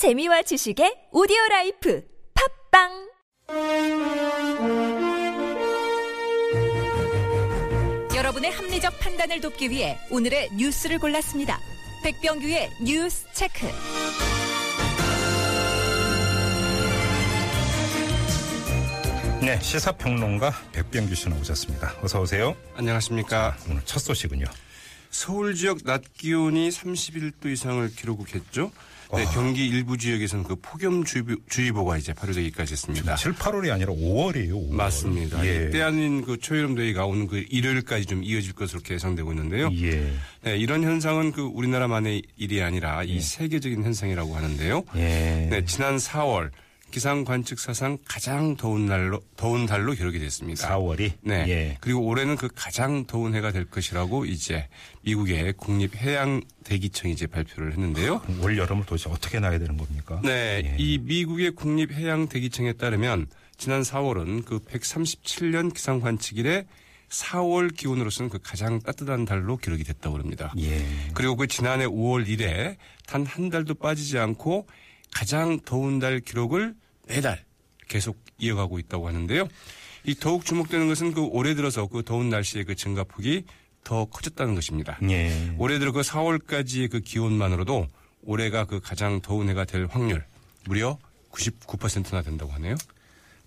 [0.00, 2.02] 재미와 지식의 오디오 라이프
[2.70, 2.88] 팟빵
[8.16, 11.60] 여러분의 합리적 판단을 돕기 위해 오늘의 뉴스를 골랐습니다.
[12.02, 13.66] 백병규의 뉴스 체크.
[19.42, 21.96] 네, 시사평론가 백병규 씨 나오셨습니다.
[22.00, 22.56] 어서 오세요.
[22.74, 23.54] 안녕하십니까.
[23.68, 24.46] 오늘 첫 소식은요.
[25.10, 28.72] 서울 지역 낮 기온이 31도 이상을 기록했죠.
[29.16, 33.16] 네, 경기 일부 지역에서는 그 폭염주의보가 이제 발효되기까지 했습니다.
[33.16, 34.52] 7, 8월이 아니라 5월이에요.
[34.52, 34.72] 5월.
[34.72, 35.44] 맞습니다.
[35.44, 35.70] 예.
[35.70, 39.70] 때 아닌 그 초여름 대위가 오는 그 일요일까지 좀 이어질 것으로 예상되고 있는데요.
[39.74, 40.12] 예.
[40.42, 44.84] 네, 이런 현상은 그 우리나라만의 일이 아니라 이 세계적인 현상이라고 하는데요.
[44.96, 45.48] 예.
[45.50, 46.50] 네, 지난 4월
[46.90, 50.68] 기상 관측 사상 가장 더운 날로 더운 달로 기록이 됐습니다.
[50.68, 51.12] 4월이.
[51.22, 51.44] 네.
[51.48, 51.78] 예.
[51.80, 54.68] 그리고 올해는 그 가장 더운 해가 될 것이라고 이제
[55.02, 58.22] 미국의 국립 해양 대기청이 이제 발표를 했는데요.
[58.42, 60.20] 올 여름을 도대체 어떻게 나야 되는 겁니까?
[60.22, 60.62] 네.
[60.64, 60.76] 예.
[60.78, 63.26] 이 미국의 국립 해양 대기청에 따르면
[63.56, 66.66] 지난 4월은 그 137년 기상 관측 이래
[67.10, 70.52] 4월 기온으로서는 그 가장 따뜻한 달로 기록이 됐다고 합니다.
[70.58, 70.84] 예.
[71.14, 72.76] 그리고 그 지난해 5월 이래
[73.06, 74.66] 단한 달도 빠지지 않고
[75.12, 76.74] 가장 더운 달 기록을
[77.06, 77.44] 매달
[77.88, 79.48] 계속 이어가고 있다고 하는데요.
[80.04, 83.44] 이 더욱 주목되는 것은 그 올해 들어서 그 더운 날씨의 그 증가폭이
[83.84, 84.98] 더 커졌다는 것입니다.
[85.08, 85.54] 예.
[85.58, 87.86] 올해 들어 그 4월까지의 그 기온만으로도
[88.22, 90.24] 올해가 그 가장 더운 해가 될 확률
[90.66, 90.98] 무려
[91.32, 92.76] 99%나 된다고 하네요.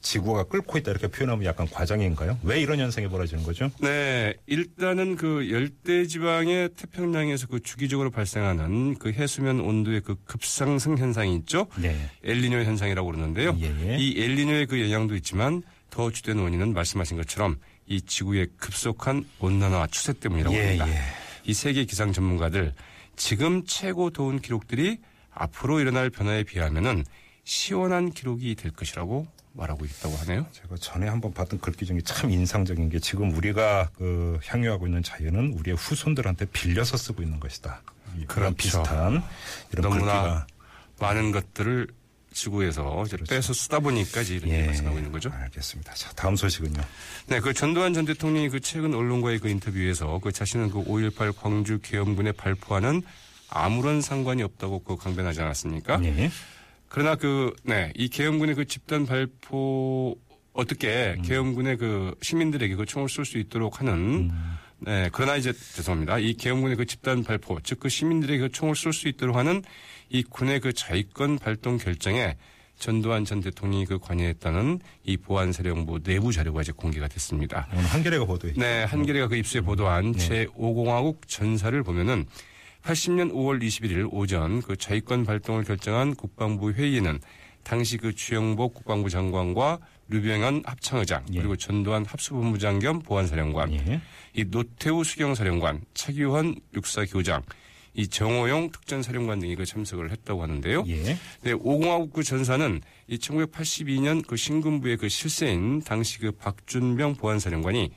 [0.04, 2.38] 지구가 끓고 있다 이렇게 표현하면 약간 과장인가요?
[2.44, 3.72] 왜 이런 현상이 벌어지는 거죠?
[3.80, 11.36] 네, 일단은 그 열대 지방의 태평양에서 그 주기적으로 발생하는 그 해수면 온도의 그 급상승 현상이
[11.38, 11.68] 있죠.
[11.78, 11.96] 네.
[12.24, 13.58] 엘리뇨 현상이라고 그러는데요.
[13.62, 13.98] 예.
[13.98, 17.58] 이 엘리뇨의 그 영향도 있지만 더 주된 원인은 말씀하신 것처럼
[17.88, 20.90] 이 지구의 급속한 온난화 추세 때문이라고 예, 합니다.
[20.90, 20.96] 예.
[21.46, 22.74] 이 세계 기상 전문가들
[23.16, 24.98] 지금 최고 더운 기록들이
[25.32, 27.04] 앞으로 일어날 변화에 비하면은
[27.46, 30.46] 시원한 기록이 될 것이라고 말하고 있다고 하네요.
[30.52, 35.54] 제가 전에 한번 봤던 글귀 중에 참 인상적인 게 지금 우리가 그 향유하고 있는 자연은
[35.54, 37.82] 우리의 후손들한테 빌려서 쓰고 있는 것이다.
[38.28, 38.56] 그런 그렇죠.
[38.56, 39.24] 비슷한
[39.72, 40.48] 이런 너무나 글귀가
[41.00, 41.88] 많은 것들을
[42.34, 45.32] 지구에서 이제 빼서 쓰다 보니까 이제 이런 일이 발생하고 있는 거죠.
[45.32, 45.94] 알겠습니다.
[45.94, 46.82] 자, 다음 소식은요.
[47.28, 51.80] 네, 그 전두환 전 대통령이 그 최근 언론과의 그 인터뷰에서 그 자신은 그 5.18 광주
[51.80, 53.04] 계엄군에 발포하는
[53.50, 56.04] 아무런 상관이 없다고 그 강변하지 않았습니까?
[56.06, 56.32] 예.
[56.94, 60.16] 그러나 그, 네, 이 계엄군의 그 집단 발포
[60.54, 64.30] 어떻게 계엄군의 그 시민들에게 그 총을 쏠 수 있도록 하는
[64.78, 66.20] 네, 그러나 이제 죄송합니다.
[66.20, 69.64] 이 계엄군의 그 집단 발포, 즉 그 시민들에게 그 총을 쏠 수 있도록 하는
[70.10, 72.38] 이 군의 그 자위권 발동 결정에
[72.78, 77.68] 전두환 전 대통령이 그 관여했다는 이 보안사령부 내부 자료가 이제 공개가 됐습니다.
[77.74, 78.62] 오늘 한겨레가 보도했죠.
[78.62, 82.28] 네, 한겨레가 그 입수에 보도한 제5공화국 전사를 보면은
[82.84, 87.20] 80년 5월 21일 오전 그 자위권 발동을 결정한 국방부 회의에는
[87.64, 89.80] 당시 그 주영복 국방부 장관과
[90.10, 91.40] 류병현 합창의장 예.
[91.40, 94.02] 그리고 전두환 합수본부장 겸 보안사령관 예.
[94.34, 97.42] 이 노태우 수경사령관 차기환 육사교장
[97.96, 100.84] 이 정호용 특전사령관 등이 그 참석을 했다고 하는데요.
[100.88, 101.18] 예.
[101.44, 107.92] 네, 오공화국 그 전사는 이 1982년 그 신군부의 그 실세인 당시 그 박준병 보안사령관이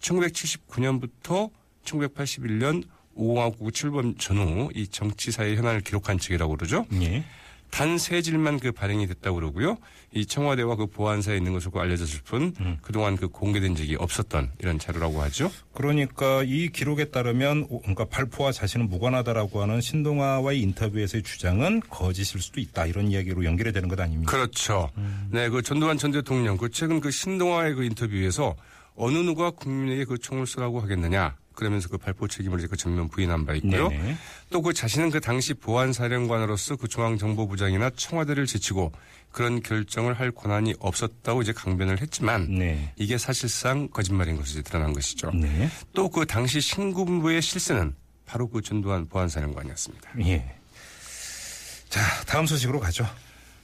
[0.00, 1.50] 1979년부터
[1.84, 2.84] 1981년
[3.18, 6.86] 오공화국 출범 전후 이 정치사의 현안을 기록한 책이라고 그러죠.
[7.02, 7.24] 예.
[7.70, 9.76] 단세 질만 그 발행이 됐다고 그러고요.
[10.14, 15.20] 이 청와대와 그 보안사에 있는 것으로 알려졌을 뿐 그동안 그 공개된 적이 없었던 이런 자료라고
[15.24, 15.52] 하죠.
[15.74, 22.58] 그러니까 이 기록에 따르면 오- 그러니까 발포와 자신은 무관하다라고 하는 신동아와의 인터뷰에서의 주장은 거짓일 수도
[22.60, 24.30] 있다 이런 이야기로 연결이 되는 것 아닙니까?
[24.32, 24.88] 그렇죠.
[25.30, 28.56] 네, 그 전두환 전 대통령 그 최근 그 신동아의 그 인터뷰에서
[28.96, 31.36] 어느 누가 국민에게 그 총을 쏘라고 하겠느냐.
[31.58, 33.88] 그러면서 그 발포 책임을 이제 그 전면 부인한 바 있고요.
[33.88, 34.16] 네네.
[34.50, 38.92] 또그 자신은 그 당시 보안사령관으로서 그 중앙정보부장이나 청와대를 제치고
[39.32, 42.92] 그런 결정을 할 권한이 없었다고 이제 강변을 했지만 네.
[42.96, 45.32] 이게 사실상 거짓말인 것으로 드러난 것이죠.
[45.32, 45.68] 네.
[45.94, 47.92] 또그 당시 신군부의 실세는
[48.24, 50.10] 바로 그 전두환 보안사령관이었습니다.
[50.20, 50.54] 예.
[51.88, 53.04] 자, 다음 소식으로 가죠.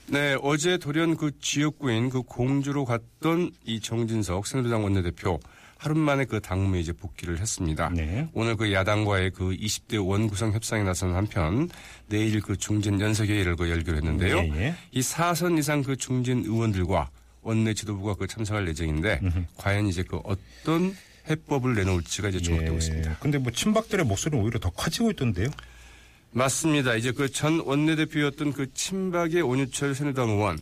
[0.07, 5.39] 네, 어제 돌연 그 지역구인 그 공주로 갔던 이 정진석 새누리당 원내대표
[5.77, 7.89] 하루 만에 그 당무에 이제 복귀를 했습니다.
[7.89, 8.27] 네.
[8.33, 11.69] 오늘 그 야당과의 그 20대 원 구성 협상에 나선 한편
[12.07, 14.37] 내일 그 중진 연석회의를 그 열기로 했는데요.
[14.37, 14.75] 예, 예.
[14.91, 17.09] 이 사선 이상 그 중진 의원들과
[17.41, 19.19] 원내 지도부가 그 참석할 예정인데
[19.57, 20.95] 과연 이제 그 어떤
[21.29, 23.11] 해법을 내놓을지가 이제 주목되고 있습니다.
[23.11, 23.15] 예.
[23.19, 25.49] 근데 뭐 친박들의 목소리는 오히려 더 커지고 있던데요.
[26.31, 26.95] 맞습니다.
[26.95, 30.57] 이제 그 전 원내대표였던 그 친박의 온유철 새누리당 의원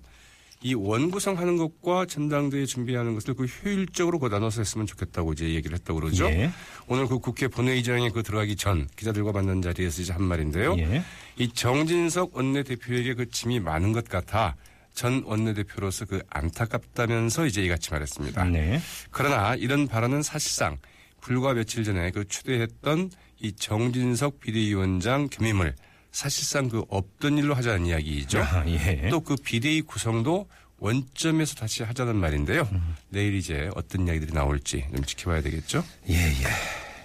[0.64, 5.78] 이 원구성 하는 것과 전당대회 준비하는 것을 그 효율적으로 그 나눠서 했으면 좋겠다고 이제 얘기를
[5.78, 6.26] 했다고 그러죠.
[6.28, 6.52] 예.
[6.88, 10.78] 오늘 그 국회 본회의장에 그 들어가기 전 기자들과 만난 자리에서 이제 한 말인데요.
[10.78, 11.04] 예.
[11.38, 14.56] 이 정진석 원내대표에게 그 짐이 많은 것 같아
[14.94, 18.46] 전 원내대표로서 그 안타깝다면서 이제 이같이 말했습니다.
[18.46, 18.80] 네.
[19.12, 20.78] 그러나 이런 발언은 사실상
[21.20, 23.12] 불과 며칠 전에 그 추대했던
[23.42, 25.76] 이 정진석 비대위원장 겸임을
[26.14, 28.40] 사실상 그 없던 일로 하자는 이야기죠.
[28.40, 29.10] 아, 예.
[29.10, 32.70] 또그 비대위 구성도 원점에서 다시 하자는 말인데요.
[33.10, 35.84] 내일 이제 어떤 이야기들이 나올지 좀 지켜봐야 되겠죠.
[36.10, 36.44] 예, 예.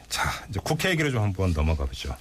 [0.09, 2.15] 자, 이제 국회 얘기를 좀 한번 넘어가 보죠.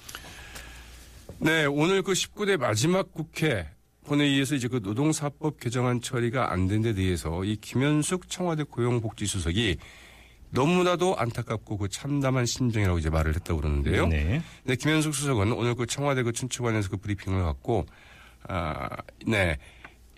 [1.38, 3.68] 네, 오늘 그 19대 마지막 국회
[4.06, 9.76] 본회의에서 이제 그 노동사법 개정안 처리가 안 된 데 대해서 이 김현숙 청와대 고용복지수석이
[10.50, 14.06] 너무나도 안타깝고 그 참담한 심정이라고 이제 말을 했다고 그러는데요.
[14.06, 14.42] 네.
[14.64, 17.86] 네, 김현숙 수석은 오늘 그 청와대 그 춘추관에서 그 브리핑을 갖고
[18.48, 18.88] 아,
[19.26, 19.58] 네.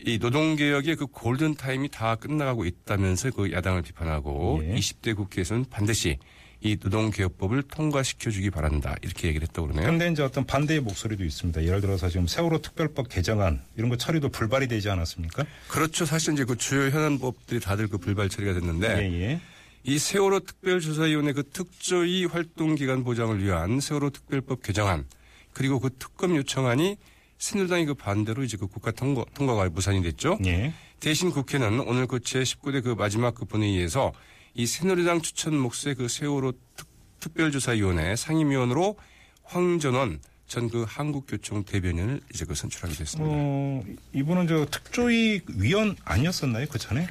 [0.06, 4.74] 이 노동개혁의 그 골든타임이 다 끝나가고 있다면서 그 야당을 비판하고 예.
[4.74, 6.18] 20대 국회에서는 반드시
[6.62, 8.94] 이 노동개혁법을 통과시켜주기 바란다.
[9.02, 9.86] 이렇게 얘기를 했다고 그러네요.
[9.86, 11.64] 그런데 이제 어떤 반대의 목소리도 있습니다.
[11.64, 15.44] 예를 들어서 지금 세월호 특별법 개정안 이런 거 처리도 불발이 되지 않았습니까?
[15.68, 16.04] 그렇죠.
[16.04, 19.40] 사실 이제 그 주요 현안법들이 다들 그 불발 처리가 됐는데 예, 예.
[19.82, 25.06] 이 세월호 특별조사위원회 그 특조위 활동 기간 보장을 위한 세월호 특별법 개정안
[25.52, 26.96] 그리고 그 특검 요청안이
[27.38, 30.38] 새누리당이 그 반대로 이제 그 국가 통과, 통과가 무산이 됐죠.
[30.44, 30.74] 예.
[31.00, 34.12] 대신 국회는 오늘 그 제19대 그 마지막 그 본회의에서
[34.54, 36.88] 이 새누리당 추천 몫의 그 세월호 특,
[37.34, 38.96] 별조사위원회 상임위원으로
[39.44, 43.30] 황전원 전 그 한국교총 대변인을 이제 그 선출하게 됐습니다.
[43.32, 46.66] 어, 이분은 저 특조위 위원 아니었었나요?
[46.68, 47.06] 그 전에?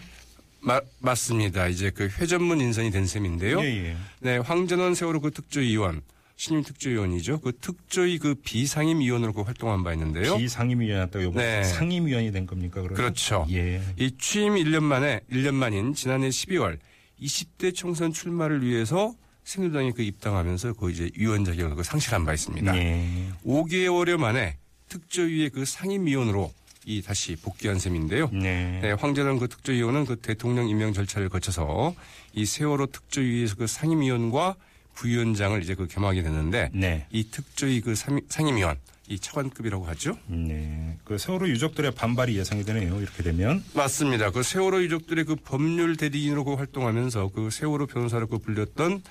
[0.62, 1.68] 마- 맞습니다.
[1.68, 3.60] 이제 그 회전문 인선이 된 셈인데요.
[3.62, 3.96] 예, 예.
[4.20, 6.02] 네, 황전원 세월호 그 특조위원,
[6.36, 7.40] 신임 특조위원이죠.
[7.42, 10.38] 그 특조위 그 비상임위원으로 그 활동한 바 있는데요.
[10.38, 11.64] 비상임위원이었다고 요번 네.
[11.64, 12.82] 상임위원이 된 겁니까?
[12.82, 12.96] 그러면?
[12.96, 13.46] 그렇죠.
[13.52, 13.82] 예.
[13.98, 16.78] 이 취임 1년 만에 1년 만인 지난해 12월
[17.22, 19.14] 20대 총선 출마를 위해서
[19.44, 22.78] 새누리당에 그 입당하면서 그 이제 위원 자격을 그 상실한 바 있습니다.
[22.78, 23.30] 예.
[23.46, 24.58] 5개월여 만에
[24.90, 26.54] 특조위의 그 상임위원으로
[26.86, 28.30] 이 다시 복귀한 셈인데요.
[28.32, 28.80] 네.
[28.82, 31.94] 네, 황전원 그 특조위원은 그 대통령 임명 절차를 거쳐서
[32.34, 34.56] 이 세월호 특조위에서 그 상임위원과
[34.94, 37.06] 부위원장을 이제 그 겸하게 됐는데 네.
[37.12, 38.78] 이 특조위 그 상임- 상임위원
[39.10, 40.18] 이 차관급이라고 하죠.
[40.28, 40.98] 네.
[41.04, 43.02] 그 세월호 유족들의 반발이 예상이 되네요.
[43.02, 43.64] 이렇게 되면.
[43.74, 44.32] 맞습니다.
[44.32, 49.02] 그 세월호 유족들의 그 법률 대리인으로 그 활동하면서 그 세월호 변호사로 그 불렸던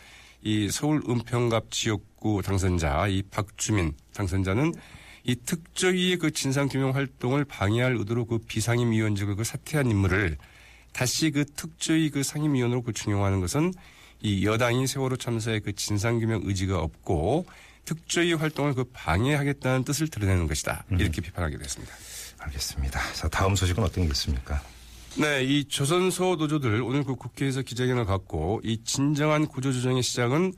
[0.43, 4.73] 이 서울 은평갑 지역구 당선자 이 박주민 당선자는
[5.29, 10.39] 이 특조위의 그 진상규명 활동을 방해할 의도로 그 비상임위원직을 그 사퇴한 인물을
[10.93, 13.75] 다시 그 특조위 그 상임위원으로 그 중용하는 것은
[14.23, 17.45] 이 여당이 세월호 참사의 그 진상규명 의지가 없고
[17.85, 20.87] 특조위 활동을 그 방해하겠다는 뜻을 드러내는 것이다.
[20.93, 21.95] 이렇게 비판하게 됐습니다.
[22.39, 23.13] 알겠습니다.
[23.13, 24.63] 자, 다음 소식은 어떤 게 있습니까?
[25.19, 30.55] 네, 이 조선소 노조들 오늘 그 국회에서 기자회견을 갖고 이 진정한 구조조정의 시작은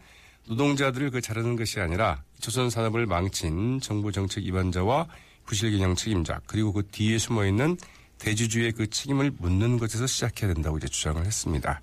[0.46, 5.06] 노동자들을 그 자르는 것이 아니라 조선 산업을 망친 정부 정책 위반자와
[5.46, 7.76] 부실경영 책임자 그리고 그 뒤에 숨어 있는
[8.19, 11.81] 대주주의 그 책임을 묻는 것에서 시작해야 된다고 이제 주장을 했습니다.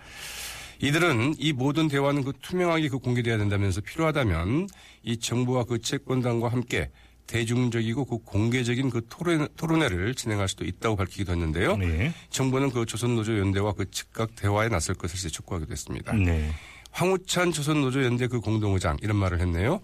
[0.80, 4.68] 이들은 이 모든 대화는 그 투명하게 그 공개돼야 된다면서 필요하다면
[5.04, 6.92] 이 정부와 그 채권당과 함께
[7.26, 11.78] 대중적이고 그 공개적인 그 토론, 토론회를 진행할 수도 있다고 밝히기도 했는데요.
[11.78, 12.14] 네.
[12.30, 16.14] 정부는 그 조선노조연대와 그 즉각 대화에 나설 것을 이제 촉구하기도 했습니다.
[16.14, 16.52] 네.
[16.98, 19.80] 황우찬 조선노조연대 그 공동의장 이런 말을 했네요.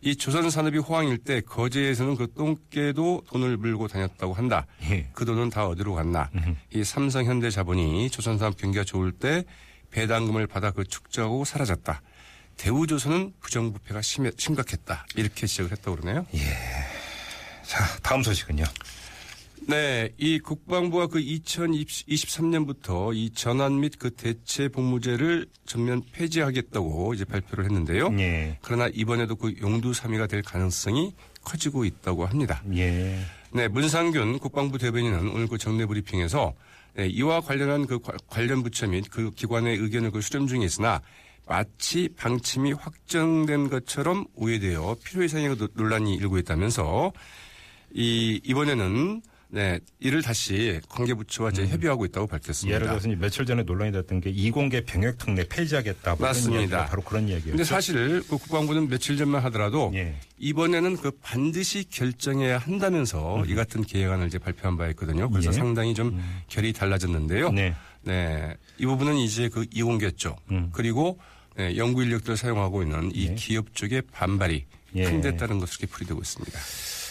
[0.00, 4.66] 이 조선 산업이 호황일 때 거제에서는 그 똥개도 돈을 물고 다녔다고 한다.
[4.90, 5.08] 예.
[5.12, 6.30] 그 돈은 다 어디로 갔나?
[6.74, 9.44] 이 삼성 현대 자본이 조선 산업 경기가 좋을 때
[9.92, 12.02] 배당금을 받아 그 축적하고 사라졌다.
[12.56, 15.06] 대우조선은 부정부패가 심해, 심각했다.
[15.14, 16.26] 이렇게 시작을 했다고 그러네요.
[17.62, 18.64] 자, 다음 소식은요.
[19.68, 27.66] 네, 이 국방부가 그 2023년부터 이 전환 및 그 대체 복무제를 전면 폐지하겠다고 이제 발표를
[27.66, 28.08] 했는데요.
[28.18, 28.56] 예.
[28.62, 32.62] 그러나 이번에도 그 용두사미가 될 가능성이 커지고 있다고 합니다.
[32.74, 33.18] 예.
[33.52, 36.54] 네, 문상균 국방부 대변인은 오늘 그 정례 브리핑에서
[36.94, 41.02] 네, 이와 관련한 그 과- 관련 부처 및 그 기관의 의견을 그 수렴 중에 있으나
[41.46, 47.12] 마치 방침이 확정된 것처럼 오해되어 필요 이상의 그 노- 논란이 일고 있다면서
[47.92, 52.74] 이 이번에는 네 이를 다시 관계부처와 이제 협의하고 있다고 밝혔습니다.
[52.76, 56.16] 예를 들어서 며칠 전에 논란이 됐던 게 이공계 병역 특례 폐지하겠다.
[56.16, 56.86] 뭐 이런 맞습니다.
[56.86, 57.50] 바로 그런 이야기였죠.
[57.52, 60.16] 근데 사실 그 국방부는 며칠 전만 하더라도 예.
[60.38, 65.30] 이번에는 그 반드시 결정해야 한다면서 이 같은 계획안을 이제 발표한 바 있거든요.
[65.30, 65.52] 그래서 음.
[65.52, 65.56] 예.
[65.56, 67.50] 상당히 좀 결이 달라졌는데요.
[67.52, 67.74] 네.
[68.02, 68.54] 네.
[68.76, 70.68] 이 부분은 이제 그 이공계 쪽 음.
[70.72, 71.18] 그리고
[71.56, 73.34] 네, 연구 인력들을 사용하고 있는 이 예.
[73.34, 75.04] 기업 쪽의 반발이 예.
[75.04, 76.58] 큰데 따른 것으로 풀이되고 있습니다.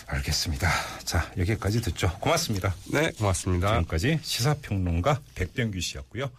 [0.07, 0.69] 알겠습니다.
[1.03, 2.11] 자, 여기까지 듣죠.
[2.19, 2.73] 고맙습니다.
[2.91, 3.69] 네, 고맙습니다.
[3.69, 6.31] 지금까지 시사평론가 백병규 씨였고요.